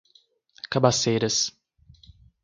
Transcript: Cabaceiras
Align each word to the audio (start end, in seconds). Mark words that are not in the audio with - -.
Cabaceiras 0.71 1.53